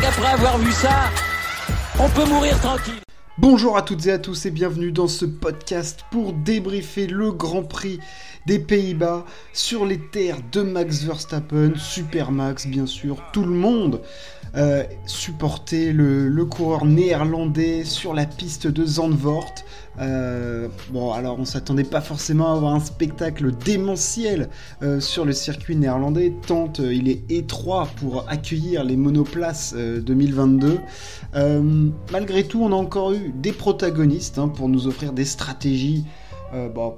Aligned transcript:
qu'après 0.00 0.32
avoir 0.32 0.58
vu 0.58 0.72
ça, 0.72 1.10
on 1.98 2.08
peut 2.08 2.24
mourir 2.24 2.58
tranquille. 2.60 3.00
Bonjour 3.36 3.76
à 3.76 3.82
toutes 3.82 4.06
et 4.06 4.12
à 4.12 4.18
tous 4.20 4.46
et 4.46 4.52
bienvenue 4.52 4.92
dans 4.92 5.08
ce 5.08 5.24
podcast 5.24 6.04
pour 6.12 6.32
débriefer 6.32 7.08
le 7.08 7.32
Grand 7.32 7.64
Prix 7.64 7.98
des 8.46 8.60
Pays-Bas 8.60 9.24
sur 9.52 9.84
les 9.84 9.98
terres 9.98 10.38
de 10.52 10.62
Max 10.62 11.02
Verstappen, 11.02 11.72
Super 11.76 12.30
Max 12.30 12.68
bien 12.68 12.86
sûr, 12.86 13.20
tout 13.32 13.42
le 13.42 13.50
monde 13.50 14.00
euh, 14.56 14.84
supportait 15.06 15.92
le, 15.92 16.44
coureur 16.44 16.84
néerlandais 16.84 17.82
sur 17.82 18.14
la 18.14 18.24
piste 18.24 18.68
de 18.68 18.84
Zandvoort. 18.84 19.54
Euh, 19.98 20.68
bon, 20.90 21.12
alors 21.12 21.38
on 21.40 21.44
s'attendait 21.44 21.84
pas 21.84 22.00
forcément 22.00 22.52
à 22.52 22.56
avoir 22.56 22.74
un 22.74 22.80
spectacle 22.80 23.50
démentiel 23.52 24.50
euh, 24.82 25.00
sur 25.00 25.24
le 25.24 25.32
circuit 25.32 25.74
néerlandais, 25.74 26.32
tant 26.46 26.72
il 26.78 27.08
est 27.08 27.22
étroit 27.30 27.88
pour 27.96 28.26
accueillir 28.28 28.84
les 28.84 28.96
monoplaces 28.96 29.74
2022. 29.74 30.78
malgré 32.12 32.44
tout, 32.44 32.62
on 32.62 32.72
a 32.72 32.76
encore 32.76 33.12
eu 33.12 33.23
des 33.34 33.52
protagonistes 33.52 34.38
hein, 34.38 34.48
pour 34.48 34.68
nous 34.68 34.86
offrir 34.86 35.12
des 35.12 35.24
stratégies. 35.24 36.04
Bon, 36.72 36.94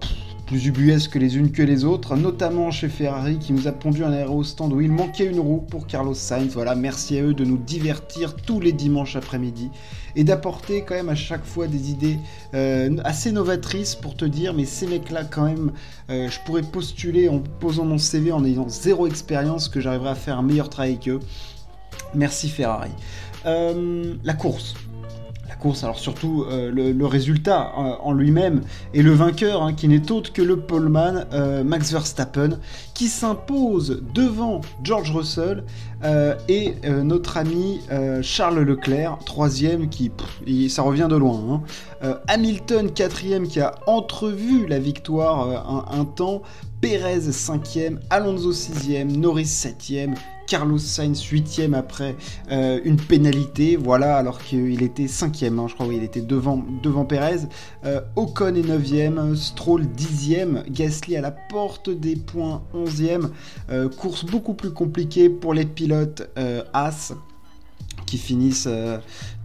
plus 0.47 0.67
ubuesques 0.67 1.13
que 1.13 1.19
les 1.19 1.37
unes 1.37 1.51
que 1.51 1.63
les 1.63 1.85
autres, 1.85 2.15
notamment 2.17 2.71
chez 2.71 2.89
Ferrari 2.89 3.39
qui 3.39 3.53
nous 3.53 3.67
a 3.67 3.73
pondu 3.73 4.05
un 4.05 4.13
aérostand 4.13 4.71
où 4.71 4.81
il 4.81 4.93
manquait 4.93 5.27
une 5.27 5.41
roue 5.41 5.59
pour 5.59 5.89
Carlos 5.89 6.15
Sainz. 6.15 6.55
Voilà, 6.55 6.77
merci 6.77 7.19
à 7.19 7.23
eux 7.23 7.35
de 7.35 7.45
nous 7.45 7.57
divertir 7.57 8.37
tous 8.37 8.61
les 8.61 8.73
dimanches 8.73 9.17
après-midi 9.17 9.71
et 10.15 10.23
d'apporter 10.23 10.85
quand 10.87 10.95
même 10.95 11.09
à 11.09 11.17
chaque 11.17 11.45
fois 11.45 11.67
des 11.67 11.91
idées 11.91 12.19
euh, 12.55 12.97
assez 13.05 13.33
novatrices 13.33 13.97
pour 13.97 14.17
te 14.17 14.25
dire, 14.25 14.55
mais 14.55 14.65
ces 14.65 14.87
mecs-là 14.87 15.25
quand 15.25 15.45
même, 15.45 15.73
euh, 16.11 16.29
je 16.31 16.39
pourrais 16.47 16.63
postuler 16.63 17.29
en 17.29 17.41
posant 17.41 17.85
mon 17.85 17.99
CV 17.99 18.31
en 18.31 18.45
ayant 18.45 18.69
zéro 18.69 19.09
expérience 19.09 19.69
que 19.69 19.81
j'arriverai 19.81 20.11
à 20.11 20.15
faire 20.15 20.39
un 20.39 20.43
meilleur 20.43 20.71
travail 20.71 20.99
qu'eux. 20.99 21.21
Merci 22.15 22.49
Ferrari. 22.49 22.91
Euh, 23.47 24.15
la 24.23 24.35
course 24.35 24.75
alors 25.83 25.99
surtout 25.99 26.45
euh, 26.49 26.71
le, 26.71 27.07
résultat 27.07 27.73
euh, 27.77 27.95
en 28.03 28.13
lui-même, 28.13 28.63
et 28.95 29.03
le 29.03 29.13
vainqueur, 29.13 29.63
hein, 29.63 29.73
qui 29.73 29.89
n'est 29.89 30.11
autre 30.11 30.33
que 30.33 30.43
le 30.43 30.57
poleman 30.57 31.27
euh, 31.33 31.65
Max 31.65 31.93
Verstappen, 31.93 32.59
qui 32.95 33.09
s'impose 33.09 34.03
devant 34.15 34.61
George 34.83 35.11
Russell 35.13 35.65
et 36.49 36.75
notre 37.03 37.37
ami 37.37 37.81
Charles 38.23 38.61
Leclerc, 38.61 39.19
troisième, 39.25 39.89
qui 39.89 40.11
ça 40.69 40.83
revient 40.83 41.09
de 41.11 41.17
loin. 41.17 41.63
Hein. 42.03 42.19
Hamilton, 42.29 42.91
quatrième, 42.93 43.49
qui 43.49 43.61
a 43.61 43.75
entrevu 43.87 44.67
la 44.67 44.79
victoire 44.79 45.91
un, 45.91 46.05
temps. 46.05 46.43
Perez 46.81 47.31
5e, 47.31 47.99
Alonso 48.11 48.53
6e, 48.53 49.17
Norris 49.17 49.45
7e, 49.45 50.15
Carlos 50.47 50.79
Sainz 50.79 51.23
8ème 51.23 51.75
après 51.75 52.17
euh, 52.51 52.81
une 52.85 52.97
pénalité, 52.97 53.77
voilà, 53.77 54.17
alors 54.17 54.39
qu'il 54.39 54.83
était 54.83 55.07
5ème, 55.07 55.59
hein, 55.59 55.67
je 55.69 55.75
crois, 55.75 55.87
oui, 55.87 55.97
il 55.99 56.05
était 56.05 56.21
devant, 56.21 56.65
devant 56.83 57.05
Perez. 57.05 57.41
Euh, 57.85 58.01
Ocon 58.15 58.55
est 58.55 58.63
9ème, 58.63 59.35
Stroll 59.35 59.87
10ème, 59.87 60.69
Gasly 60.71 61.17
à 61.17 61.21
la 61.21 61.31
porte 61.33 61.91
des 61.91 62.17
points 62.17 62.63
11ème. 62.75 63.31
Euh, 63.71 63.89
course 63.89 64.25
beaucoup 64.25 64.55
plus 64.55 64.71
compliquée 64.71 65.29
pour 65.29 65.55
les 65.55 65.65
pilotes 65.65 66.29
As 66.73 67.13
qui 68.07 68.19
finissent 68.19 68.69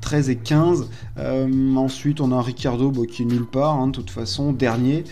13 0.01 0.29
et 0.29 0.35
15. 0.35 0.89
Euh, 1.17 1.75
ensuite, 1.75 2.19
on 2.19 2.31
a 2.31 2.35
un 2.35 2.41
Ricardo 2.41 2.91
qui 3.05 3.21
est 3.21 3.25
nulle 3.25 3.45
part, 3.45 3.75
hein, 3.75 3.87
de 3.87 3.91
toute 3.93 4.09
façon, 4.09 4.51
dernier, 4.51 5.03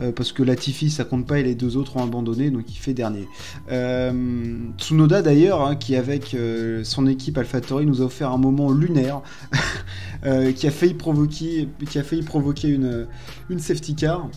euh, 0.00 0.12
parce 0.12 0.32
que 0.32 0.42
Latifi 0.42 0.90
ça 0.90 1.04
compte 1.04 1.26
pas 1.26 1.38
et 1.38 1.42
les 1.42 1.54
deux 1.54 1.76
autres 1.76 1.96
ont 1.96 2.02
abandonné, 2.02 2.50
donc 2.50 2.64
il 2.70 2.78
fait 2.78 2.94
dernier. 2.94 3.28
Euh, 3.70 4.56
Tsunoda 4.78 5.22
d'ailleurs, 5.22 5.66
hein, 5.66 5.76
qui 5.76 5.96
avec 5.96 6.36
son 6.84 7.06
équipe 7.06 7.36
AlphaTauri 7.36 7.86
nous 7.86 8.00
a 8.00 8.04
offert 8.04 8.30
un 8.30 8.38
moment 8.38 8.70
lunaire, 8.70 9.20
qui 10.56 10.66
a 10.66 10.70
failli 10.70 10.94
provoquer, 10.94 11.68
qui 11.88 11.98
a 11.98 12.02
failli 12.02 12.22
provoquer 12.22 12.68
une, 12.68 13.06
une 13.50 13.58
safety 13.58 13.94
car. 13.94 14.28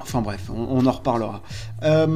Enfin 0.00 0.20
bref, 0.20 0.50
on, 0.54 0.86
en 0.86 0.90
reparlera. 0.90 1.42
Euh, 1.82 2.06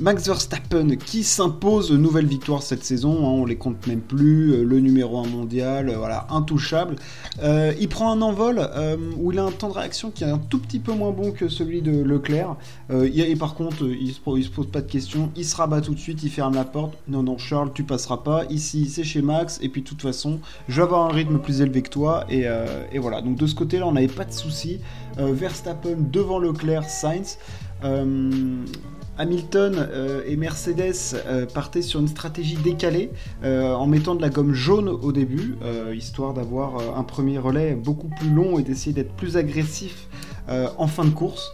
Max 0.00 0.26
Verstappen 0.26 0.96
qui 0.96 1.24
s'impose 1.24 1.90
nouvelle 1.90 2.26
victoire 2.26 2.62
cette 2.62 2.84
saison, 2.84 3.26
hein, 3.26 3.30
on 3.30 3.44
les 3.44 3.56
compte 3.56 3.86
même 3.86 4.00
plus, 4.00 4.52
euh, 4.52 4.64
le 4.64 4.78
numéro 4.78 5.18
1 5.18 5.26
mondial, 5.26 5.88
euh, 5.88 5.96
voilà, 5.96 6.26
intouchable. 6.30 6.96
il 7.42 7.88
prend 7.88 8.12
un 8.12 8.22
envol 8.22 8.60
où 9.18 9.32
il 9.32 9.38
a 9.38 9.44
un 9.44 9.50
temps 9.50 9.68
de 9.68 9.74
réaction 9.74 10.10
qui 10.10 10.24
est 10.24 10.30
un 10.30 10.38
tout 10.38 10.58
petit 10.58 10.78
peu 10.78 10.92
moins 10.92 11.10
bon 11.10 11.32
que 11.32 11.48
celui 11.48 11.82
de 11.82 12.02
Leclerc. 12.02 12.56
et 12.90 13.36
par 13.36 13.54
contre, 13.54 13.84
il 13.84 14.12
se, 14.12 14.14
se 14.14 14.50
pose 14.50 14.66
pas 14.70 14.80
de 14.80 14.90
questions, 14.90 15.30
il 15.36 15.44
se 15.44 15.56
rabat 15.56 15.80
tout 15.80 15.94
de 15.94 15.98
suite, 15.98 16.22
il 16.22 16.30
ferme 16.30 16.54
la 16.54 16.64
porte. 16.64 16.94
Non, 17.08 17.22
non, 17.22 17.36
Charles, 17.36 17.72
tu 17.74 17.82
passeras 17.82 18.18
pas. 18.18 18.44
Ici, 18.50 18.86
c'est 18.86 19.04
chez 19.04 19.22
Max, 19.22 19.58
et 19.62 19.68
puis 19.68 19.82
de 19.82 19.86
toute 19.86 20.02
façon, 20.02 20.40
je 20.68 20.76
vais 20.76 20.82
avoir 20.82 21.10
un 21.10 21.12
rythme 21.12 21.38
plus 21.38 21.60
élevé 21.60 21.82
que 21.82 21.90
toi. 21.90 22.24
Et, 22.28 22.46
et 22.92 22.98
voilà, 22.98 23.20
donc 23.22 23.36
de 23.36 23.46
ce 23.46 23.54
côté-là, 23.54 23.86
on 23.86 23.92
n'avait 23.92 24.06
pas 24.06 24.24
de 24.24 24.32
soucis. 24.32 24.78
Verstappen 25.16 25.96
devant 26.10 26.38
Leclerc, 26.38 26.88
Sainz. 26.88 27.38
Euh, 27.84 28.64
Hamilton 29.16 29.74
euh, 29.76 30.22
et 30.26 30.36
Mercedes 30.36 31.14
euh, 31.14 31.46
partaient 31.46 31.82
sur 31.82 32.00
une 32.00 32.08
stratégie 32.08 32.56
décalée 32.56 33.10
en 33.44 33.86
mettant 33.86 34.16
de 34.16 34.22
la 34.22 34.28
gomme 34.28 34.54
jaune 34.54 34.88
au 34.88 35.12
début, 35.12 35.56
histoire 35.94 36.34
d'avoir 36.34 36.98
un 36.98 37.04
premier 37.04 37.38
relais 37.38 37.74
beaucoup 37.74 38.08
plus 38.08 38.30
long 38.30 38.58
et 38.58 38.62
d'essayer 38.62 38.92
d'être 38.92 39.12
plus 39.12 39.36
agressif 39.36 40.08
en 40.48 40.86
fin 40.86 41.04
de 41.04 41.10
course. 41.10 41.52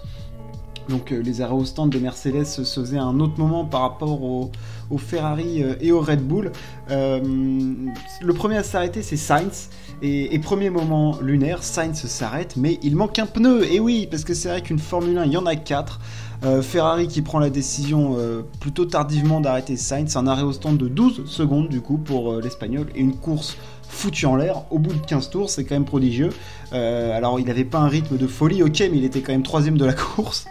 Donc 0.90 1.10
les 1.10 1.40
arrêts 1.40 1.54
au 1.54 1.64
stand 1.64 1.90
de 1.90 1.98
Mercedes 1.98 2.44
se 2.44 2.62
faisaient 2.62 2.98
à 2.98 3.04
un 3.04 3.20
autre 3.20 3.38
moment 3.38 3.64
par 3.64 3.82
rapport 3.82 4.22
au, 4.22 4.50
Ferrari 4.98 5.62
et 5.80 5.92
au 5.92 6.00
Red 6.00 6.20
Bull. 6.20 6.50
le 6.88 8.32
premier 8.34 8.56
à 8.56 8.64
s'arrêter 8.64 9.02
c'est 9.02 9.16
Sainz 9.16 9.70
et, 10.02 10.38
premier 10.38 10.70
moment 10.70 11.18
lunaire, 11.20 11.62
Sainz 11.62 12.06
s'arrête, 12.06 12.56
mais 12.56 12.78
il 12.82 12.96
manque 12.96 13.18
un 13.18 13.26
pneu. 13.26 13.70
Et 13.70 13.80
oui, 13.80 14.08
parce 14.10 14.24
que 14.24 14.32
c'est 14.32 14.48
vrai 14.48 14.62
qu'une 14.62 14.78
Formule 14.78 15.18
1, 15.18 15.26
il 15.26 15.32
y 15.32 15.36
en 15.36 15.44
a 15.44 15.56
4. 15.56 16.00
Euh, 16.42 16.62
Ferrari 16.62 17.06
qui 17.06 17.20
prend 17.20 17.38
la 17.38 17.50
décision 17.50 18.16
euh, 18.18 18.40
plutôt 18.60 18.86
tardivement 18.86 19.42
d'arrêter 19.42 19.76
Sainz, 19.76 20.16
un 20.16 20.26
arrêt 20.26 20.42
au 20.42 20.52
stand 20.52 20.78
de 20.78 20.88
12 20.88 21.26
secondes 21.26 21.68
du 21.68 21.82
coup 21.82 21.98
pour 21.98 22.32
euh, 22.32 22.40
l'Espagnol 22.40 22.86
et 22.94 23.00
une 23.00 23.14
course 23.14 23.58
foutue 23.86 24.24
en 24.24 24.36
l'air 24.36 24.62
au 24.70 24.78
bout 24.78 24.94
de 24.94 25.04
15 25.04 25.28
tours, 25.28 25.50
c'est 25.50 25.64
quand 25.64 25.74
même 25.74 25.84
prodigieux. 25.84 26.30
alors 26.72 27.40
il 27.40 27.46
n'avait 27.46 27.64
pas 27.64 27.80
un 27.80 27.88
rythme 27.88 28.16
de 28.16 28.26
folie, 28.26 28.62
ok, 28.62 28.78
mais 28.90 28.96
il 28.96 29.04
était 29.04 29.20
quand 29.20 29.32
même 29.32 29.42
troisième 29.42 29.76
de 29.76 29.84
la 29.84 29.92
course. 30.16 30.46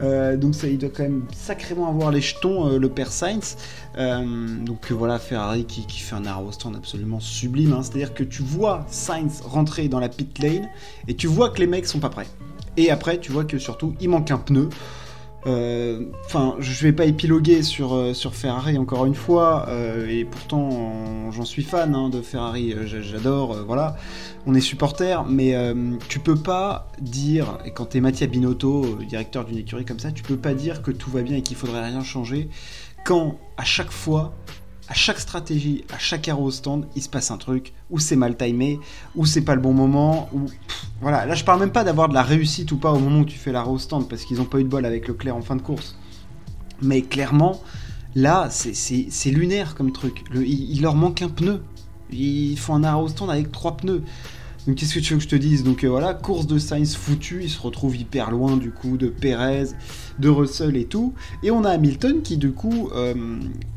Euh, 0.00 0.36
donc 0.36 0.54
ça, 0.54 0.66
il 0.66 0.78
doit 0.78 0.90
quand 0.94 1.04
même 1.04 1.24
sacrément 1.34 1.88
avoir 1.88 2.10
les 2.10 2.20
jetons, 2.20 2.68
euh, 2.68 2.78
le 2.78 2.88
père 2.88 3.12
Sainz. 3.12 3.56
Euh, 3.96 4.24
donc 4.60 4.90
voilà, 4.90 5.18
Ferrari 5.18 5.64
qui, 5.64 5.82
fait 6.00 6.16
un 6.16 6.26
arrow 6.26 6.52
stand 6.52 6.76
absolument 6.76 7.20
sublime. 7.20 7.72
Hein. 7.72 7.82
C'est-à-dire 7.82 8.14
que 8.14 8.24
tu 8.24 8.42
vois 8.42 8.84
Sainz 8.88 9.40
rentrer 9.42 9.88
dans 9.88 10.00
la 10.00 10.08
pit 10.08 10.38
lane 10.38 10.68
et 11.08 11.14
tu 11.14 11.26
vois 11.26 11.50
que 11.50 11.60
les 11.60 11.66
mecs 11.66 11.86
sont 11.86 12.00
pas 12.00 12.10
prêts. 12.10 12.26
Et 12.76 12.90
après, 12.90 13.18
tu 13.18 13.30
vois 13.30 13.44
que 13.44 13.58
surtout, 13.58 13.94
il 14.00 14.08
manque 14.08 14.30
un 14.30 14.38
pneu. 14.38 14.68
Euh, 15.46 16.06
enfin, 16.24 16.56
je 16.58 16.82
vais 16.84 16.92
pas 16.92 17.04
épiloguer 17.04 17.62
sur, 17.62 17.94
euh, 17.94 18.12
Ferrari 18.14 18.78
encore 18.78 19.04
une 19.04 19.14
fois, 19.14 19.66
euh, 19.68 20.08
et 20.08 20.24
pourtant 20.24 21.30
j'en 21.30 21.44
suis 21.44 21.62
fan 21.62 21.94
hein, 21.94 22.08
de 22.08 22.22
Ferrari, 22.22 22.74
j'adore, 22.86 23.56
voilà, 23.66 23.96
on 24.46 24.54
est 24.54 24.60
supporter, 24.60 25.24
mais 25.28 25.54
tu 26.08 26.18
peux 26.20 26.36
pas 26.36 26.88
dire, 27.00 27.58
et 27.64 27.70
quand 27.70 27.86
t'es 27.86 28.00
Mattia 28.00 28.26
Binotto, 28.26 28.98
directeur 29.06 29.44
d'une 29.44 29.58
écurie 29.58 29.84
comme 29.84 29.98
ça, 29.98 30.12
tu 30.12 30.22
peux 30.22 30.36
pas 30.36 30.54
dire 30.54 30.82
que 30.82 30.90
tout 30.90 31.10
va 31.10 31.22
bien 31.22 31.36
et 31.36 31.42
qu'il 31.42 31.56
faudrait 31.56 31.84
rien 31.84 32.02
changer, 32.02 32.48
quand 33.04 33.36
à 33.56 33.64
chaque 33.64 33.90
fois 33.90 34.32
à 34.88 34.94
chaque 34.94 35.18
stratégie, 35.18 35.84
à 35.92 35.98
chaque 35.98 36.28
arrow 36.28 36.50
stand, 36.50 36.86
il 36.94 37.02
se 37.02 37.08
passe 37.08 37.30
un 37.30 37.38
truc, 37.38 37.72
ou 37.90 37.98
c'est 37.98 38.16
mal 38.16 38.36
timé, 38.36 38.78
ou 39.14 39.24
c'est 39.24 39.40
pas 39.40 39.54
le 39.54 39.60
bon 39.60 39.72
moment, 39.72 40.28
ou 40.32 40.46
voilà. 41.00 41.24
Là, 41.26 41.34
je 41.34 41.44
parle 41.44 41.60
même 41.60 41.72
pas 41.72 41.84
d'avoir 41.84 42.08
de 42.08 42.14
la 42.14 42.22
réussite 42.22 42.70
ou 42.72 42.76
pas 42.76 42.92
au 42.92 42.98
moment 42.98 43.20
où 43.20 43.24
tu 43.24 43.38
fais 43.38 43.52
l'arrow 43.52 43.78
stand, 43.78 44.08
parce 44.08 44.24
qu'ils 44.24 44.40
ont 44.40 44.44
pas 44.44 44.58
eu 44.60 44.64
de 44.64 44.68
bol 44.68 44.84
avec 44.84 45.08
le 45.08 45.14
clair 45.14 45.36
en 45.36 45.42
fin 45.42 45.56
de 45.56 45.62
course. 45.62 45.96
Mais 46.82 47.02
clairement, 47.02 47.62
là, 48.14 48.48
c'est 48.50 49.30
lunaire 49.30 49.74
comme 49.74 49.92
truc. 49.92 50.22
il, 50.34 50.82
leur 50.82 50.94
manque 50.94 51.22
un 51.22 51.28
pneu. 51.28 51.62
Ils 52.10 52.58
font 52.58 52.74
un 52.74 52.84
arrow 52.84 53.08
stand 53.08 53.30
avec 53.30 53.50
trois 53.52 53.76
pneus. 53.76 54.02
Donc 54.66 54.76
qu'est-ce 54.76 54.94
que 54.94 55.00
tu 55.00 55.12
veux 55.12 55.18
que 55.18 55.24
je 55.24 55.28
te 55.28 55.36
dise? 55.36 55.62
Donc 55.62 55.84
euh, 55.84 55.88
voilà, 55.88 56.14
course 56.14 56.46
de 56.46 56.58
Sainz 56.58 56.94
foutu, 56.94 57.40
il 57.42 57.50
se 57.50 57.60
retrouve 57.60 57.96
hyper 57.96 58.30
loin 58.30 58.56
du 58.56 58.70
coup 58.70 58.96
de 58.96 59.08
Perez, 59.08 59.66
de 60.18 60.28
Russell 60.30 60.76
et 60.76 60.86
tout. 60.86 61.12
Et 61.42 61.50
on 61.50 61.64
a 61.64 61.70
Hamilton 61.70 62.22
qui 62.22 62.38
du 62.38 62.52
coup, 62.52 62.88
euh, 62.94 63.14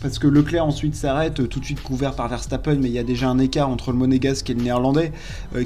parce 0.01 0.17
que 0.17 0.27
Leclerc 0.27 0.65
ensuite 0.65 0.95
s'arrête, 0.95 1.41
euh, 1.41 1.47
tout 1.47 1.59
de 1.59 1.65
suite 1.65 1.83
couvert 1.83 2.15
par 2.15 2.29
Verstappen, 2.29 2.75
mais 2.75 2.87
il 2.87 2.93
y 2.93 2.99
a 2.99 3.03
déjà 3.03 3.27
un 3.27 3.37
écart 3.37 3.69
entre 3.69 3.91
le 3.91 3.97
monégasque 3.97 4.49
et 4.49 4.53
le 4.53 4.61
néerlandais, 4.61 5.11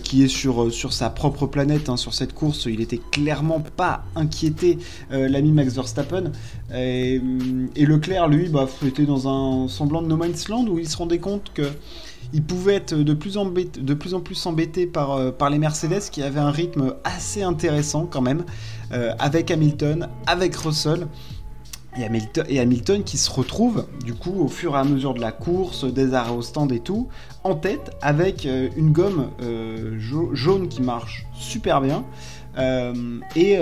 qui 0.04 0.24
est 0.24 0.28
sur, 0.28 0.72
sur 0.74 0.92
sa 0.92 1.10
propre 1.10 1.46
planète, 1.46 1.90
hein, 1.90 1.98
sur 1.98 2.14
cette 2.14 2.34
course, 2.34 2.66
il 2.66 2.82
était 2.82 3.02
clairement 3.12 3.60
pas 3.60 4.06
inquiété, 4.16 4.80
l'ami 5.10 5.52
Max 5.52 5.76
Verstappen. 5.76 6.32
Et, 6.74 7.22
et, 7.76 7.86
Leclerc, 7.86 8.28
lui, 8.28 8.50
bah, 8.50 8.68
était 8.86 9.06
dans 9.06 9.28
un 9.28 9.68
semblant 9.68 10.02
de 10.02 10.08
No 10.08 10.18
Man's 10.18 10.48
Land 10.48 10.68
où 10.68 10.80
il 10.80 10.88
se 10.88 10.98
rendait 10.98 11.20
compte 11.20 11.52
que 11.54 11.64
il 12.34 12.44
pouvait 12.44 12.76
être 12.76 12.96
de 12.96 13.14
plus 13.14 13.38
en, 13.38 13.50
plus, 14.22 14.46
embêté 14.46 14.88
par, 14.88 15.12
euh, 15.12 15.32
par 15.32 15.50
les 15.50 15.58
Mercedes 15.58 16.10
qui 16.12 16.24
avaient 16.24 16.40
un 16.40 16.52
rythme 16.52 16.96
assez 17.04 17.44
intéressant 17.44 18.06
quand 18.10 18.22
même, 18.22 18.44
euh, 18.92 19.14
avec 19.20 19.52
Hamilton, 19.52 20.08
avec 20.28 20.56
Russell. 20.56 21.08
et 22.48 22.60
Hamilton, 22.60 23.04
qui 23.04 23.18
se 23.18 23.30
retrouve, 23.30 23.86
du 24.06 24.14
coup, 24.14 24.40
au 24.40 24.48
fur 24.48 24.76
et 24.76 24.80
à 24.80 24.86
mesure 24.86 25.14
de 25.14 25.20
la 25.20 25.34
course, 25.34 25.84
des 25.84 26.14
arrêts 26.14 26.32
au 26.32 26.42
stand 26.42 26.72
et 26.72 26.80
tout, 26.80 27.10
en 27.44 27.56
tête, 27.56 27.92
avec 28.02 28.46
euh, 28.46 28.70
une 28.78 28.92
gomme 28.92 29.30
jaune 30.34 30.70
qui 30.70 30.82
marche 30.82 31.26
super 31.34 31.82
bien. 31.82 32.06
Et, 33.36 33.60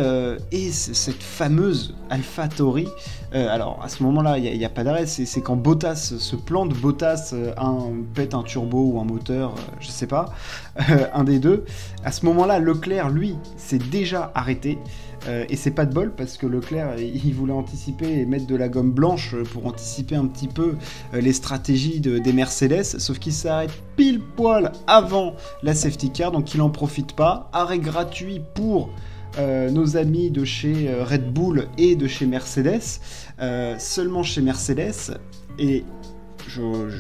et 0.52 0.72
cette 0.72 1.22
fameuse 1.22 1.96
Alpha 2.10 2.48
Tauri. 2.48 2.88
Alors 3.34 3.80
à 3.84 3.90
ce 3.90 4.04
moment-là, 4.04 4.38
il 4.38 4.58
n'y 4.58 4.66
a, 4.66 4.70
pas 4.70 4.84
d'arrêt. 4.84 5.06
C'est 5.06 5.42
quand 5.42 5.56
Bottas 5.56 6.14
se 6.18 6.36
plante, 6.36 6.74
Bottas 6.74 7.34
un, 7.58 7.92
pète 8.14 8.34
un 8.34 8.44
turbo 8.44 8.92
ou 8.94 9.00
un 9.00 9.06
moteur, 9.06 9.56
je 9.80 9.88
sais 9.88 10.08
pas, 10.08 10.34
un 11.14 11.24
des 11.24 11.40
deux. 11.40 11.66
À 12.04 12.12
ce 12.12 12.26
moment-là, 12.26 12.60
Leclerc, 12.60 13.10
lui, 13.10 13.36
s'est 13.58 13.78
déjà 13.78 14.32
arrêté. 14.36 14.80
Euh, 15.28 15.46
et 15.50 15.56
c'est 15.56 15.72
pas 15.72 15.86
de 15.86 15.94
bol 15.94 16.14
parce 16.16 16.38
que 16.38 16.46
Leclerc, 16.46 16.98
il 16.98 17.34
voulait 17.34 17.54
anticiper 17.54 18.20
et 18.20 18.26
mettre 18.26 18.48
de 18.48 18.56
la 18.56 18.70
gomme 18.70 18.92
blanche 18.92 19.36
pour 19.52 19.66
anticiper 19.66 20.16
un 20.16 20.26
petit 20.26 20.48
peu 20.48 20.76
euh, 21.14 21.22
les 21.22 21.34
stratégies 21.34 22.00
des 22.00 22.34
Mercedes, 22.34 22.84
sauf 22.84 23.20
qu'il 23.20 23.34
s'arrête 23.34 23.72
pile 23.96 24.22
poil 24.22 24.72
avant 24.88 25.34
la 25.64 25.76
safety 25.76 26.12
car, 26.12 26.32
donc 26.32 26.54
il 26.54 26.62
en 26.62 26.70
profite 26.70 27.14
pas. 27.14 27.50
Arrêt 27.54 27.80
gratuit 27.80 28.42
pour 28.54 28.90
euh, 29.38 29.70
nos 29.70 29.98
amis 29.98 30.32
de 30.32 30.44
chez 30.44 30.94
Red 31.02 31.32
Bull 31.32 31.68
et 31.78 31.96
de 31.96 32.08
chez 32.08 32.26
Mercedes, 32.26 33.00
seulement 33.78 34.24
chez 34.24 34.42
Mercedes, 34.42 35.18
et 35.58 35.84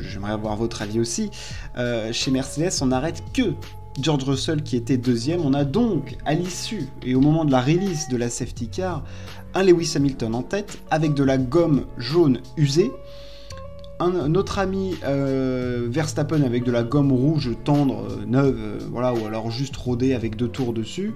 j'aimerais 0.01 0.31
avoir 0.31 0.55
votre 0.55 0.81
avis 0.81 0.99
aussi, 0.99 1.31
chez 2.11 2.31
Mercedes 2.31 2.71
on 2.81 2.87
n'arrête 2.87 3.23
que 3.33 3.53
George 4.01 4.23
Russell 4.23 4.63
qui 4.63 4.75
était 4.75 4.97
deuxième. 4.97 5.41
On 5.41 5.53
a 5.53 5.65
donc, 5.65 6.15
à 6.25 6.33
l'issue 6.33 6.87
et 7.03 7.15
au 7.15 7.21
moment 7.21 7.45
de 7.45 7.51
la 7.51 7.61
release 7.61 8.07
de 8.09 8.17
la 8.17 8.29
safety 8.29 8.69
car, 8.69 9.03
un 9.53 9.63
Lewis 9.63 9.93
Hamilton 9.95 10.35
en 10.35 10.43
tête 10.43 10.79
avec 10.89 11.13
de 11.13 11.23
la 11.23 11.37
gomme 11.37 11.85
jaune 11.97 12.39
usée. 12.57 12.91
Un, 14.01 14.33
autre 14.35 14.59
ami 14.59 14.95
euh, 15.03 15.87
Verstappen 15.89 16.41
avec 16.43 16.63
de 16.63 16.71
la 16.71 16.83
gomme 16.83 17.11
rouge 17.11 17.51
tendre, 17.65 18.07
euh, 18.09 18.25
neuve, 18.25 18.57
euh, 18.57 18.79
voilà, 18.89 19.13
ou 19.13 19.25
alors 19.25 19.51
juste 19.51 19.75
rodée 19.75 20.13
avec 20.13 20.37
deux 20.37 20.47
tours 20.47 20.71
dessus. 20.71 21.13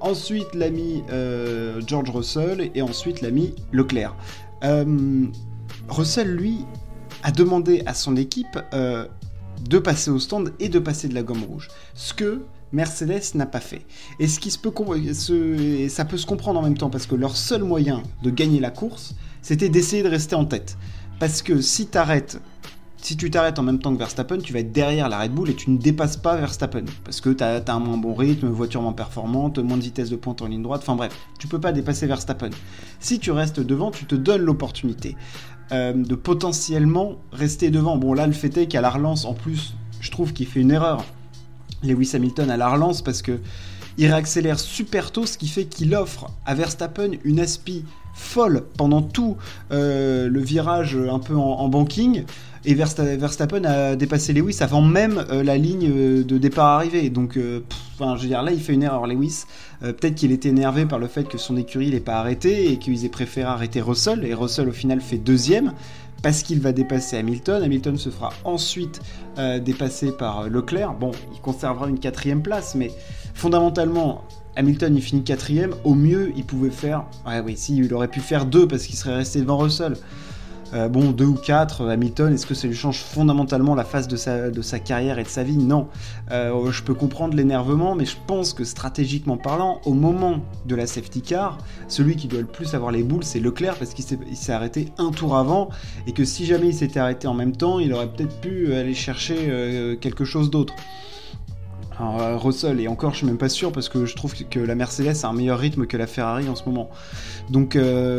ensuite 0.00 0.54
l'ami 0.54 1.02
George 1.86 2.10
Russell 2.10 2.70
et 2.74 2.82
ensuite 2.82 3.22
l'ami 3.22 3.54
Leclerc. 3.72 4.14
Russell, 5.88 6.28
lui, 6.28 6.64
a 7.24 7.32
demandé 7.32 7.82
à 7.86 7.94
son 7.94 8.16
équipe 8.16 8.58
de 8.72 9.78
passer 9.78 10.10
au 10.10 10.20
stand 10.20 10.52
et 10.60 10.68
de 10.68 10.78
passer 10.78 11.08
de 11.08 11.14
la 11.14 11.22
gomme 11.24 11.42
rouge. 11.42 11.68
Ce 11.94 12.14
que 12.14 12.42
Mercedes 12.72 13.34
n'a 13.34 13.46
pas 13.46 13.60
fait. 13.60 13.82
Et 14.20 14.28
ce 14.28 14.38
qui 14.38 14.50
se 14.50 14.58
peut 14.58 14.70
ça 15.88 16.04
peut 16.04 16.16
se 16.16 16.26
comprendre 16.26 16.60
en 16.60 16.62
même 16.62 16.78
temps 16.78 16.90
parce 16.90 17.06
que 17.06 17.16
leur 17.16 17.36
seul 17.36 17.64
moyen 17.64 18.02
de 18.22 18.30
gagner 18.30 18.60
la 18.60 18.70
course, 18.70 19.14
c'était 19.42 19.68
d'essayer 19.68 20.02
de 20.02 20.08
rester 20.08 20.34
en 20.36 20.44
tête. 20.44 20.76
Parce 21.18 21.42
que 21.42 21.60
si 21.60 21.86
t'arrêtes 21.86 22.40
si 23.06 23.16
tu 23.16 23.30
t'arrêtes 23.30 23.60
en 23.60 23.62
même 23.62 23.78
temps 23.78 23.92
que 23.92 23.98
Verstappen, 24.00 24.38
tu 24.38 24.52
vas 24.52 24.58
être 24.58 24.72
derrière 24.72 25.08
la 25.08 25.20
Red 25.20 25.30
Bull 25.30 25.48
et 25.48 25.54
tu 25.54 25.70
ne 25.70 25.78
dépasses 25.78 26.16
pas 26.16 26.34
Verstappen. 26.34 26.86
Parce 27.04 27.20
que 27.20 27.30
tu 27.30 27.44
as, 27.44 27.62
un 27.68 27.78
moins 27.78 27.98
bon 27.98 28.14
rythme, 28.14 28.48
voiture 28.48 28.82
moins 28.82 28.94
performante, 28.94 29.60
moins 29.60 29.76
de 29.76 29.82
vitesse 29.82 30.10
de 30.10 30.16
pointe 30.16 30.42
en 30.42 30.46
ligne 30.46 30.62
droite, 30.62 30.80
enfin 30.82 30.96
bref, 30.96 31.16
tu 31.38 31.46
peux 31.46 31.60
pas 31.60 31.70
dépasser 31.70 32.08
Verstappen. 32.08 32.50
Si 32.98 33.20
tu 33.20 33.30
restes 33.30 33.60
devant, 33.60 33.92
tu 33.92 34.06
te 34.06 34.16
donnes 34.16 34.42
l'opportunité. 34.42 35.14
Euh, 35.70 35.92
de 35.92 36.14
potentiellement 36.16 37.16
rester 37.30 37.70
devant. 37.70 37.96
Bon, 37.96 38.12
là, 38.12 38.26
le 38.26 38.32
fait 38.32 38.56
est 38.56 38.66
qu'à 38.66 38.80
la 38.80 38.90
relance, 38.90 39.24
en 39.24 39.34
plus, 39.34 39.74
je 40.00 40.10
trouve 40.10 40.32
qu'il 40.32 40.46
fait 40.48 40.60
une 40.60 40.72
erreur. 40.72 41.04
Lewis 41.84 42.10
Hamilton 42.14 42.50
à 42.50 42.56
la 42.56 42.68
relance 42.68 43.02
parce 43.02 43.22
que 43.22 43.38
il 43.98 44.06
réaccélère 44.06 44.58
super 44.58 45.10
tôt, 45.10 45.26
ce 45.26 45.38
qui 45.38 45.48
fait 45.48 45.64
qu'il 45.64 45.94
offre 45.94 46.30
à 46.44 46.54
Verstappen 46.54 47.12
une 47.24 47.40
aspi 47.40 47.84
folle 48.16 48.64
pendant 48.76 49.02
tout 49.02 49.36
euh, 49.70 50.28
le 50.28 50.40
virage 50.40 50.96
un 50.96 51.18
peu 51.18 51.36
en 51.36 51.68
banking. 51.68 52.24
Et 52.68 52.74
Verstappen 52.74 53.62
a 53.62 53.94
dépassé 53.94 54.32
Lewis 54.32 54.56
avant 54.60 54.82
même 54.82 55.24
euh, 55.30 55.44
la 55.44 55.56
ligne 55.56 55.88
euh, 55.88 56.24
de 56.24 56.36
départ 56.36 56.66
arrivée. 56.66 57.10
Donc, 57.10 57.34
je 57.36 57.62
veux 58.00 58.26
dire, 58.26 58.42
là, 58.42 58.50
il 58.50 58.60
fait 58.60 58.72
une 58.72 58.82
erreur, 58.82 59.06
Lewis. 59.06 59.44
Peut-être 59.80 60.14
qu'il 60.16 60.32
était 60.32 60.48
énervé 60.48 60.84
par 60.86 60.98
le 60.98 61.06
fait 61.06 61.28
que 61.28 61.38
son 61.38 61.56
écurie 61.56 61.90
n'est 61.90 62.00
pas 62.00 62.14
arrêté 62.14 62.72
et 62.72 62.78
qu'ils 62.78 63.04
aient 63.04 63.10
préféré 63.10 63.46
arrêter 63.46 63.80
Russell. 63.80 64.24
Et 64.24 64.34
Russell, 64.34 64.68
au 64.68 64.72
final, 64.72 65.00
fait 65.00 65.18
deuxième 65.18 65.74
parce 66.22 66.42
qu'il 66.42 66.60
va 66.60 66.72
dépasser 66.72 67.18
Hamilton. 67.18 67.62
Hamilton 67.62 67.96
se 67.98 68.08
fera 68.08 68.30
ensuite 68.44 69.00
dépasser 69.64 70.12
par 70.12 70.48
Leclerc. 70.48 70.94
Bon, 70.94 71.12
il 71.34 71.40
conservera 71.40 71.88
une 71.88 72.00
quatrième 72.00 72.42
place, 72.42 72.74
mais 72.74 72.90
fondamentalement, 73.36 74.24
Hamilton 74.56 74.96
il 74.96 75.02
finit 75.02 75.22
quatrième. 75.22 75.74
Au 75.84 75.94
mieux, 75.94 76.32
il 76.36 76.44
pouvait 76.44 76.70
faire. 76.70 77.04
Ouais, 77.26 77.40
oui, 77.40 77.56
si, 77.56 77.76
il 77.76 77.94
aurait 77.94 78.08
pu 78.08 78.20
faire 78.20 78.46
deux 78.46 78.66
parce 78.66 78.84
qu'il 78.84 78.96
serait 78.96 79.14
resté 79.14 79.40
devant 79.40 79.58
Russell. 79.58 79.94
Euh, 80.74 80.88
bon, 80.88 81.12
deux 81.12 81.26
ou 81.26 81.34
quatre, 81.34 81.82
euh, 81.82 81.90
Hamilton, 81.90 82.32
est-ce 82.32 82.44
que 82.44 82.54
ça 82.54 82.66
lui 82.66 82.74
change 82.74 82.98
fondamentalement 82.98 83.76
la 83.76 83.84
sa, 83.84 84.50
de 84.50 84.62
sa 84.62 84.78
carrière 84.80 85.20
et 85.20 85.22
de 85.22 85.28
sa 85.28 85.44
vie? 85.44 85.56
Non. 85.56 85.86
Euh, 86.32 86.72
je 86.72 86.82
peux 86.82 86.94
comprendre 86.94 87.36
l'énervement, 87.36 87.94
mais 87.94 88.04
je 88.04 88.16
pense 88.26 88.52
que 88.52 88.64
stratégiquement 88.64 89.36
parlant, 89.36 89.80
au 89.84 89.92
moment 89.92 90.40
de 90.64 90.74
la 90.74 90.88
safety 90.88 91.22
car, 91.22 91.58
celui 91.86 92.16
qui 92.16 92.26
doit 92.26 92.40
le 92.40 92.46
plus 92.46 92.74
avoir 92.74 92.90
les 92.90 93.04
boules, 93.04 93.22
c'est 93.22 93.38
Leclerc, 93.38 93.76
parce 93.76 93.94
qu'il 93.94 94.04
s'est 94.04 94.52
arrêté 94.52 94.88
un 94.98 95.12
tour 95.12 95.36
avant, 95.36 95.68
et 96.08 96.12
que 96.12 96.24
si 96.24 96.46
jamais 96.46 96.68
il 96.68 96.74
s'était 96.74 96.98
arrêté 96.98 97.28
en 97.28 97.34
même 97.34 97.54
temps, 97.56 97.78
il 97.78 97.92
aurait 97.92 98.08
peut-être 98.08 98.40
pu 98.40 98.74
aller 98.74 98.94
chercher 98.94 99.96
quelque 100.00 100.24
chose 100.24 100.50
d'autre. 100.50 100.74
Alors, 101.98 102.42
Russell, 102.42 102.80
et 102.80 102.88
encore, 102.88 103.12
je 103.12 103.18
suis 103.18 103.26
même 103.26 103.38
pas 103.38 103.48
sûr 103.48 103.72
parce 103.72 103.88
que 103.88 104.04
je 104.04 104.14
trouve 104.16 104.34
que 104.34 104.60
la 104.60 104.74
Mercedes 104.74 105.16
a 105.22 105.28
un 105.28 105.32
meilleur 105.32 105.58
rythme 105.58 105.86
que 105.86 105.96
la 105.96 106.06
Ferrari 106.06 106.48
en 106.48 106.54
ce 106.54 106.64
moment. 106.64 106.90
Donc, 107.50 107.78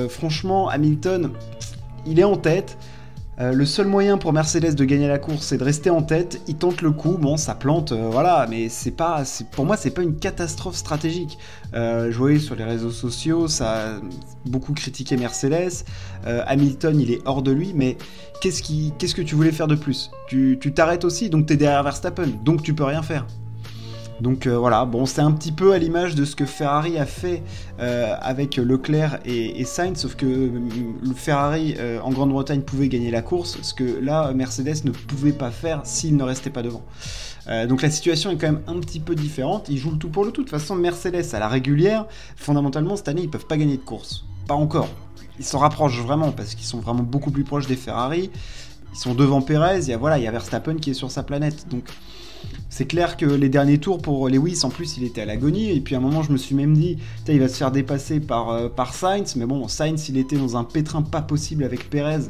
franchement, 0.09 0.69
Hamilton, 0.69 1.31
il 2.05 2.19
est 2.19 2.23
en 2.23 2.37
tête. 2.37 2.77
Euh, 3.39 3.51
le 3.51 3.65
seul 3.67 3.85
moyen 3.85 4.17
pour 4.17 4.33
Mercedes 4.33 4.73
de 4.73 4.83
gagner 4.83 5.07
la 5.07 5.19
course, 5.19 5.45
c'est 5.45 5.59
de 5.59 5.63
rester 5.63 5.91
en 5.91 6.01
tête. 6.01 6.41
Il 6.47 6.55
tente 6.55 6.81
le 6.81 6.89
coup, 6.89 7.17
bon, 7.19 7.37
ça 7.37 7.53
plante, 7.53 7.91
euh, 7.91 8.09
voilà, 8.11 8.47
mais 8.49 8.67
c'est 8.67 8.91
pas, 8.91 9.21
pour 9.51 9.65
moi, 9.65 9.77
c'est 9.77 9.91
pas 9.91 10.01
une 10.01 10.15
catastrophe 10.15 10.75
stratégique. 10.75 11.37
Euh, 11.75 12.11
je 12.11 12.17
voyais 12.17 12.39
sur 12.39 12.55
les 12.55 12.63
réseaux 12.63 12.89
sociaux, 12.89 13.47
ça 13.47 13.73
a 13.73 13.99
beaucoup 14.45 14.73
critiqué 14.73 15.17
Mercedes. 15.17 15.83
Hamilton, 16.25 16.99
il 16.99 17.11
est 17.11 17.21
hors 17.25 17.43
de 17.43 17.51
lui, 17.51 17.73
mais 17.75 17.97
qu'est-ce 18.41 19.15
que 19.15 19.21
tu 19.21 19.35
voulais 19.35 19.51
faire 19.51 19.67
de 19.67 19.75
plus? 19.75 20.09
Tu 20.27 20.57
t'arrêtes 20.73 21.05
aussi, 21.05 21.29
donc 21.29 21.45
t'es 21.45 21.57
derrière 21.57 21.83
Verstappen, 21.83 22.29
donc 22.43 22.63
tu 22.63 22.73
peux 22.73 22.83
rien 22.83 23.03
faire. 23.03 23.27
Donc 24.21 24.47
euh, 24.47 24.57
voilà, 24.57 24.85
bon, 24.85 25.05
c'est 25.05 25.21
un 25.21 25.31
petit 25.31 25.51
peu 25.51 25.73
à 25.73 25.77
l'image 25.77 26.15
de 26.15 26.25
ce 26.25 26.35
que 26.35 26.45
Ferrari 26.45 26.97
a 26.97 27.05
fait 27.05 27.43
euh, 27.79 28.15
avec 28.19 28.55
Leclerc 28.55 29.19
et, 29.25 29.63
Sainz, 29.65 29.99
sauf 29.99 30.15
que 30.15 30.25
le 30.25 31.13
Ferrari 31.13 31.75
euh, 31.77 31.99
en 32.01 32.11
Grande-Bretagne 32.11 32.61
pouvait 32.61 32.87
gagner 32.87 33.11
la 33.11 33.21
course, 33.21 33.59
ce 33.61 33.73
que 33.73 33.99
là, 34.01 34.31
Mercedes 34.33 34.83
ne 34.85 34.91
pouvait 34.91 35.33
pas 35.33 35.51
faire 35.51 35.81
s'il 35.83 36.15
ne 36.15 36.23
restait 36.23 36.49
pas 36.49 36.63
devant. 36.63 36.83
donc 37.69 37.81
la 37.81 37.89
situation 37.89 38.31
est 38.31 38.37
quand 38.37 38.51
même 38.51 38.61
un 38.67 38.79
petit 38.79 38.99
peu 38.99 39.15
différente. 39.15 39.69
Ils 39.69 39.77
jouent 39.77 39.91
le 39.91 39.97
tout 39.97 40.09
pour 40.09 40.25
le 40.25 40.31
tout. 40.31 40.43
De 40.43 40.49
toute 40.49 40.59
façon, 40.59 40.75
Mercedes 40.75 41.33
à 41.33 41.39
la 41.39 41.47
régulière, 41.47 42.05
fondamentalement 42.35 42.95
cette 42.95 43.07
année, 43.07 43.21
ils 43.23 43.29
peuvent 43.29 43.45
pas 43.45 43.57
gagner 43.57 43.77
de 43.77 43.83
course. 43.83 44.25
Pas 44.47 44.55
encore. 44.55 44.89
Ils 45.39 45.45
s'en 45.45 45.59
rapprochent 45.59 46.01
vraiment 46.01 46.31
parce 46.31 46.55
qu'ils 46.55 46.65
sont 46.65 46.79
vraiment 46.79 47.03
beaucoup 47.03 47.31
plus 47.31 47.43
proches 47.43 47.67
des 47.67 47.75
Ferrari. 47.75 48.31
Ils 48.93 48.97
sont 48.97 49.13
devant 49.13 49.41
Perez. 49.41 49.81
Il 49.81 49.89
y 49.89 49.93
a 49.93 49.97
voilà, 49.97 50.17
il 50.17 50.23
y 50.23 50.27
a 50.27 50.31
Verstappen 50.31 50.75
qui 50.75 50.89
est 50.89 50.95
sur 50.95 51.11
sa 51.11 51.23
planète. 51.23 51.67
Donc 51.69 51.85
c'est 52.69 52.85
clair 52.85 53.17
que 53.17 53.25
les 53.25 53.49
derniers 53.49 53.79
tours 53.79 54.01
pour 54.01 54.29
Lewis, 54.29 54.61
en 54.63 54.69
plus, 54.69 54.97
il 54.97 55.03
était 55.03 55.21
à 55.21 55.25
l'agonie. 55.25 55.71
Et 55.71 55.81
puis 55.81 55.95
à 55.95 55.97
un 55.97 56.01
moment, 56.01 56.21
je 56.21 56.31
me 56.31 56.37
suis 56.37 56.55
même 56.55 56.73
dit, 56.73 56.97
il 57.27 57.39
va 57.39 57.47
se 57.47 57.57
faire 57.57 57.71
dépasser 57.71 58.19
par, 58.19 58.49
euh, 58.49 58.69
par 58.69 58.93
Sainz. 58.93 59.35
Mais 59.35 59.45
bon, 59.45 59.67
Sainz, 59.67 60.09
il 60.09 60.17
était 60.17 60.37
dans 60.37 60.57
un 60.57 60.63
pétrin 60.63 61.01
pas 61.01 61.21
possible 61.21 61.63
avec 61.63 61.89
Perez. 61.89 62.29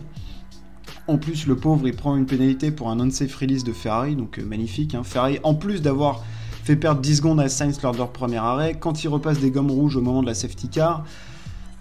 En 1.07 1.17
plus, 1.17 1.47
le 1.47 1.55
pauvre, 1.55 1.87
il 1.87 1.95
prend 1.95 2.15
une 2.15 2.25
pénalité 2.25 2.71
pour 2.71 2.89
un 2.89 2.99
unsafe 2.99 3.35
release 3.35 3.63
de 3.63 3.73
Ferrari, 3.73 4.15
donc 4.15 4.39
euh, 4.39 4.45
magnifique. 4.45 4.95
Hein. 4.95 5.03
Ferrari, 5.03 5.39
en 5.43 5.55
plus 5.55 5.81
d'avoir 5.81 6.23
fait 6.63 6.75
perdre 6.75 7.01
10 7.01 7.17
secondes 7.17 7.39
à 7.39 7.49
Sainz 7.49 7.81
lors 7.81 7.93
de 7.93 7.97
leur 7.97 8.11
premier 8.11 8.37
arrêt, 8.37 8.75
quand 8.79 9.03
il 9.03 9.07
repasse 9.07 9.39
des 9.39 9.51
gommes 9.51 9.71
rouges 9.71 9.95
au 9.95 10.01
moment 10.01 10.21
de 10.21 10.27
la 10.27 10.33
safety 10.33 10.67
car, 10.67 11.05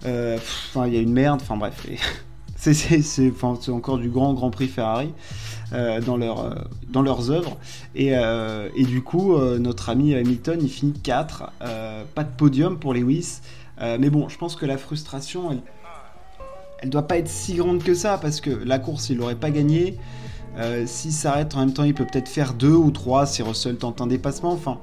euh, 0.05 0.37
il 0.85 0.93
y 0.93 0.97
a 0.97 1.01
une 1.01 1.11
merde, 1.11 1.41
enfin 1.41 1.57
bref. 1.57 1.85
c'est 2.57 3.69
encore 3.69 3.97
du 3.97 4.09
grand 4.09 4.33
Grand 4.33 4.49
Prix 4.49 4.67
Ferrari. 4.67 5.13
Euh, 5.73 5.99
euh, 5.99 6.53
dans 6.89 7.01
leurs 7.01 7.29
œuvres. 7.29 7.57
Et, 7.93 8.11
euh, 8.13 8.69
du 8.77 9.01
coup, 9.01 9.37
notre 9.37 9.89
ami 9.89 10.15
Hamilton, 10.15 10.59
il 10.61 10.69
finit 10.69 10.93
4. 10.93 11.51
pas 12.15 12.23
de 12.23 12.29
podium 12.37 12.77
pour 12.77 12.93
Lewis. 12.93 13.39
mais 13.81 14.09
bon, 14.09 14.29
je 14.29 14.37
pense 14.37 14.55
que 14.55 14.65
la 14.65 14.77
frustration, 14.77 15.51
elle, 15.51 15.61
elle 16.79 16.89
doit 16.89 17.07
pas 17.07 17.17
être 17.17 17.27
si 17.27 17.55
grande 17.55 17.83
que 17.83 17.93
ça, 17.93 18.17
parce 18.17 18.39
que 18.39 18.49
la 18.49 18.79
course, 18.79 19.09
il 19.09 19.17
l'aurait 19.17 19.35
pas 19.35 19.49
gagné. 19.49 19.97
S'il 20.85 21.11
s'arrête 21.11 21.53
en 21.55 21.59
même 21.59 21.73
temps, 21.73 21.83
il 21.83 21.93
peut 21.93 22.05
peut-être 22.05 22.29
faire 22.29 22.53
2 22.53 22.71
ou 22.71 22.91
3 22.91 23.25
si 23.25 23.41
Russell 23.41 23.75
tente 23.75 23.99
un 23.99 24.07
dépassement. 24.07 24.53
Enfin, 24.53 24.79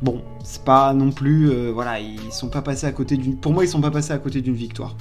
bon, 0.00 0.22
c'est 0.42 0.64
pas 0.64 0.94
non 0.94 1.10
plus. 1.10 1.70
voilà, 1.72 2.00
ils 2.00 2.32
sont 2.32 2.48
pas 2.48 2.62
passés 2.62 2.86
à 2.86 2.92
côté 2.92 3.18
d'une. 3.18 3.36
Pour 3.36 3.52
moi, 3.52 3.64
ils 3.64 3.68
sont 3.68 3.82
pas 3.82 3.90
passés 3.90 4.12
à 4.12 4.18
côté 4.18 4.40
d'une 4.40 4.56
victoire. 4.56 4.96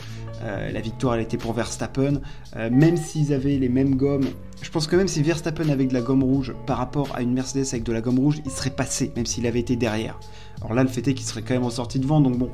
Euh, 0.45 0.71
la 0.71 0.81
victoire, 0.81 1.15
elle 1.15 1.21
était 1.21 1.37
pour 1.37 1.53
Verstappen. 1.53 2.21
Euh, 2.55 2.69
même 2.69 2.97
s'ils 2.97 3.33
avaient 3.33 3.57
les 3.57 3.69
mêmes 3.69 3.95
gommes, 3.95 4.27
je 4.61 4.69
pense 4.69 4.85
que 4.87 4.95
même 4.95 5.07
si 5.07 5.21
Verstappen 5.23 5.69
avait 5.69 5.85
de 5.85 5.93
la 5.93 6.01
gomme 6.01 6.23
rouge 6.23 6.53
par 6.67 6.77
rapport 6.77 7.09
à 7.15 7.21
une 7.21 7.33
Mercedes 7.33 7.67
avec 7.71 7.83
de 7.83 7.91
la 7.91 8.01
gomme 8.01 8.19
rouge, 8.19 8.41
il 8.45 8.51
serait 8.51 8.69
passé, 8.69 9.11
même 9.15 9.25
s'il 9.25 9.47
avait 9.47 9.59
été 9.59 9.75
derrière. 9.75 10.19
Alors 10.61 10.73
là, 10.73 10.83
le 10.83 10.89
fait 10.89 11.07
est 11.07 11.13
qu'il 11.13 11.25
serait 11.25 11.41
quand 11.41 11.55
même 11.55 11.63
ressorti 11.63 11.99
devant, 11.99 12.21
donc 12.21 12.37
bon. 12.37 12.49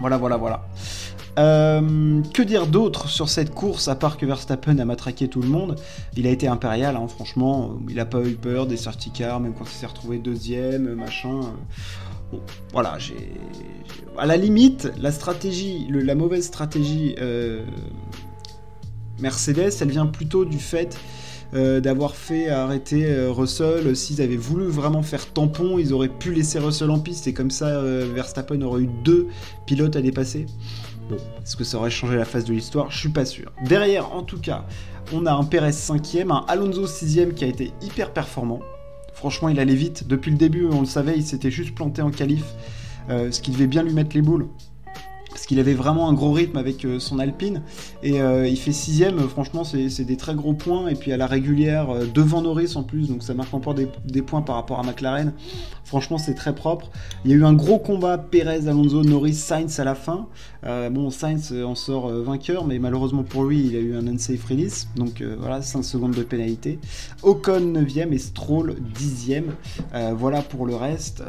Voilà, 0.00 0.18
voilà, 0.18 0.36
voilà. 0.36 0.66
que 1.36 2.42
dire 2.42 2.66
d'autre 2.66 3.08
sur 3.08 3.28
cette 3.28 3.54
course 3.54 3.88
à 3.88 3.94
part 3.94 4.16
que 4.16 4.26
Verstappen 4.26 4.78
a 4.78 4.84
matraqué 4.84 5.28
tout 5.28 5.40
le 5.40 5.48
monde? 5.48 5.76
Il 6.16 6.26
a 6.26 6.30
été 6.30 6.46
impérial, 6.46 6.96
hein, 6.96 7.06
franchement. 7.08 7.78
Il 7.88 7.98
a 8.00 8.06
pas 8.06 8.20
eu 8.20 8.34
peur 8.34 8.66
des 8.66 8.76
safety 8.76 9.12
même 9.20 9.54
quand 9.54 9.64
il 9.64 9.70
s'est 9.70 9.86
retrouvé 9.86 10.18
deuxième, 10.18 10.94
machin. 10.94 11.40
Voilà, 12.72 12.98
j'ai. 12.98 13.32
À 14.18 14.26
la 14.26 14.36
limite, 14.36 14.92
la 14.98 15.10
stratégie, 15.10 15.86
la 15.90 16.14
mauvaise 16.14 16.44
stratégie 16.44 17.14
Mercedes, 19.22 19.70
elle 19.80 19.90
vient 19.90 20.06
plutôt 20.06 20.44
du 20.44 20.58
fait 20.58 20.98
euh, 21.54 21.80
d'avoir 21.80 22.16
fait 22.16 22.48
arrêter 22.48 23.06
euh, 23.06 23.30
Russell. 23.30 23.94
S'ils 23.94 24.20
avaient 24.20 24.36
voulu 24.36 24.66
vraiment 24.66 25.02
faire 25.02 25.32
tampon, 25.32 25.78
ils 25.78 25.92
auraient 25.92 26.08
pu 26.08 26.32
laisser 26.32 26.58
Russell 26.58 26.90
en 26.90 26.98
piste 26.98 27.26
et 27.26 27.32
comme 27.32 27.50
ça, 27.50 27.66
euh, 27.66 28.10
Verstappen 28.12 28.60
aurait 28.62 28.82
eu 28.82 28.90
deux 29.04 29.28
pilotes 29.66 29.94
à 29.96 30.02
dépasser. 30.02 30.46
Bon, 31.08 31.16
est-ce 31.16 31.56
que 31.56 31.64
ça 31.64 31.78
aurait 31.78 31.90
changé 31.90 32.16
la 32.16 32.24
face 32.24 32.44
de 32.44 32.52
l'histoire? 32.52 32.90
Je 32.90 32.98
suis 32.98 33.10
pas 33.10 33.24
sûr. 33.24 33.52
Derrière, 33.64 34.12
en 34.12 34.22
tout 34.22 34.38
cas, 34.38 34.64
on 35.12 35.26
a 35.26 35.32
un 35.32 35.44
Perez 35.44 35.70
5ème, 35.70 36.32
un 36.32 36.44
Alonso 36.48 36.86
6ème 36.86 37.34
qui 37.34 37.44
a 37.44 37.48
été 37.48 37.72
hyper 37.82 38.12
performant. 38.12 38.60
Franchement, 39.14 39.48
il 39.48 39.60
allait 39.60 39.74
vite. 39.74 40.06
Depuis 40.08 40.30
le 40.30 40.36
début, 40.36 40.66
on 40.70 40.80
le 40.80 40.86
savait, 40.86 41.16
il 41.16 41.24
s'était 41.24 41.50
juste 41.50 41.74
planté 41.74 42.02
en 42.02 42.10
qualif, 42.10 42.44
ce 43.08 43.40
qui 43.40 43.50
devait 43.50 43.66
bien 43.66 43.82
lui 43.82 43.92
mettre 43.92 44.16
les 44.16 44.22
boules 44.22 44.48
parce 45.42 45.48
qu'il 45.48 45.58
avait 45.58 45.74
vraiment 45.74 46.08
un 46.08 46.12
gros 46.12 46.30
rythme 46.30 46.56
avec 46.56 46.84
euh, 46.84 47.00
son 47.00 47.18
Alpine. 47.18 47.62
Et 48.04 48.20
euh, 48.20 48.46
il 48.46 48.56
fait 48.56 48.70
sixième 48.70 49.18
franchement 49.28 49.64
c'est 49.64 50.04
des 50.04 50.16
très 50.16 50.36
gros 50.36 50.52
points. 50.52 50.86
Et 50.86 50.94
puis 50.94 51.10
à 51.10 51.16
la 51.16 51.26
régulière 51.26 51.90
euh, 51.90 52.06
devant 52.06 52.42
Norris 52.42 52.74
en 52.76 52.84
plus 52.84 53.08
donc 53.08 53.24
ça 53.24 53.34
marque 53.34 53.52
encore 53.52 53.74
des, 53.74 54.22
points 54.22 54.42
par 54.42 54.54
rapport 54.54 54.78
à 54.78 54.84
McLaren. 54.84 55.32
Franchement 55.82 56.16
c'est 56.16 56.34
très 56.34 56.54
propre. 56.54 56.92
Il 57.24 57.32
y 57.32 57.34
a 57.34 57.36
eu 57.36 57.44
un 57.44 57.54
gros 57.54 57.80
combat 57.80 58.18
Perez 58.18 58.68
Alonso 58.68 59.02
Norris 59.02 59.34
Sainz 59.34 59.80
à 59.80 59.84
la 59.84 59.96
fin. 59.96 60.28
Bon 60.62 61.10
Sainz 61.10 61.52
en 61.52 61.74
sort 61.74 62.08
vainqueur 62.08 62.64
mais 62.64 62.78
malheureusement 62.78 63.24
pour 63.24 63.42
lui 63.42 63.66
il 63.66 63.74
a 63.74 63.80
eu 63.80 63.96
un 63.96 64.06
unsafe 64.06 64.44
release. 64.44 64.86
Donc 64.94 65.24
voilà 65.40 65.60
5 65.60 65.82
secondes 65.82 66.14
de 66.14 66.22
pénalité. 66.22 66.78
Ocon 67.24 67.72
9ème 67.72 68.12
et 68.12 68.18
Stroll 68.18 68.76
10ème 68.96 69.46
voilà 70.14 70.40
pour 70.40 70.66
le 70.66 70.76
reste. 70.76 71.20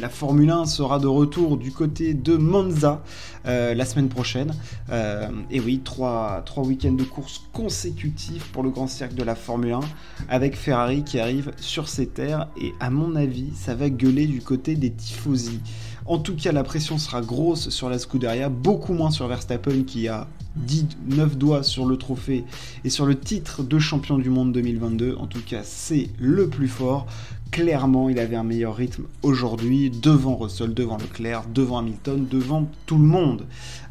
La 0.00 0.08
Formule 0.08 0.50
1 0.50 0.66
sera 0.66 1.00
de 1.00 1.08
retour 1.08 1.56
du 1.56 1.72
côté 1.72 2.14
de 2.14 2.36
Monza 2.36 3.02
euh, 3.48 3.74
la 3.74 3.84
semaine 3.84 4.08
prochaine. 4.08 4.54
Euh, 4.90 5.28
et 5.50 5.60
oui, 5.60 5.80
trois, 5.82 6.42
trois 6.44 6.64
week-ends 6.64 6.92
de 6.92 7.04
course 7.04 7.42
consécutifs 7.52 8.44
pour 8.52 8.62
le 8.62 8.70
Grand 8.70 8.86
Cirque 8.86 9.14
de 9.14 9.22
la 9.22 9.34
Formule 9.34 9.72
1, 9.72 9.80
avec 10.28 10.56
Ferrari 10.56 11.04
qui 11.04 11.18
arrive 11.18 11.52
sur 11.58 11.88
ses 11.88 12.06
terres, 12.06 12.48
et 12.60 12.72
à 12.80 12.90
mon 12.90 13.16
avis, 13.16 13.50
ça 13.54 13.74
va 13.74 13.90
gueuler 13.90 14.26
du 14.26 14.40
côté 14.40 14.74
des 14.74 14.90
tifosi. 14.90 15.60
En 16.08 16.18
tout 16.18 16.34
cas, 16.34 16.52
la 16.52 16.64
pression 16.64 16.96
sera 16.96 17.20
grosse 17.20 17.68
sur 17.68 17.90
la 17.90 17.98
Scuderia, 17.98 18.48
beaucoup 18.48 18.94
moins 18.94 19.10
sur 19.10 19.28
Verstappen 19.28 19.82
qui 19.82 20.08
a 20.08 20.26
10, 20.56 20.86
9 21.06 21.36
doigts 21.36 21.62
sur 21.62 21.84
le 21.84 21.98
trophée 21.98 22.46
et 22.82 22.88
sur 22.88 23.04
le 23.04 23.18
titre 23.18 23.62
de 23.62 23.78
champion 23.78 24.16
du 24.16 24.30
monde 24.30 24.50
2022. 24.52 25.16
En 25.20 25.26
tout 25.26 25.42
cas, 25.46 25.60
c'est 25.62 26.08
le 26.18 26.48
plus 26.48 26.68
fort. 26.68 27.06
Clairement, 27.50 28.08
il 28.08 28.18
avait 28.18 28.36
un 28.36 28.42
meilleur 28.42 28.74
rythme 28.74 29.04
aujourd'hui 29.22 29.90
devant 29.90 30.34
Russell, 30.36 30.72
devant 30.72 30.96
Leclerc, 30.96 31.44
devant 31.52 31.76
Hamilton, 31.76 32.26
devant 32.26 32.66
tout 32.86 32.96
le 32.96 33.04
monde. 33.04 33.44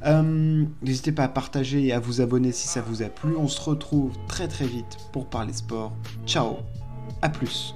Euh, 0.03 0.63
n'hésitez 0.81 1.11
pas 1.11 1.25
à 1.25 1.29
partager 1.29 1.85
et 1.85 1.93
à 1.93 1.99
vous 1.99 2.19
abonner 2.21 2.51
si 2.51 2.67
ça 2.67 2.81
vous 2.81 3.03
a 3.03 3.09
plu. 3.09 3.35
On 3.35 3.47
se 3.47 3.61
retrouve 3.61 4.11
très 4.27 4.47
très 4.47 4.65
vite 4.65 4.97
pour 5.13 5.27
parler 5.27 5.53
sport. 5.53 5.93
Ciao, 6.25 6.57
à 7.21 7.29
plus. 7.29 7.75